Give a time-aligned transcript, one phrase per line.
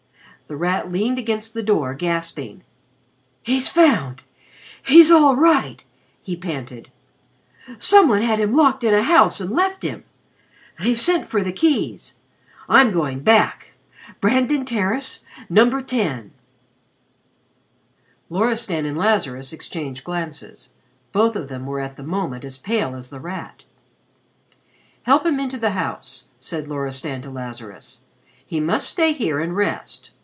[0.47, 2.63] The Rat leaned against the door gasping.
[3.41, 4.21] "He's found!
[4.85, 5.81] He's all right!"
[6.21, 6.91] he panted.
[7.79, 10.03] "Some one had locked him in a house and left him.
[10.77, 12.15] They've sent for the keys.
[12.67, 13.75] I'm going back.
[14.19, 15.69] Brandon Terrace, No.
[15.79, 16.33] 10."
[18.29, 20.67] Loristan and Lazarus exchanged glances.
[21.13, 23.63] Both of them were at the moment as pale as The Rat.
[25.03, 28.01] "Help him into the house," said Loristan to Lazarus.
[28.45, 30.11] "He must stay here and rest.